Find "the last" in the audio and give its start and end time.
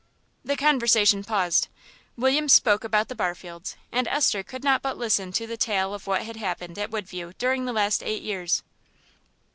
7.65-8.01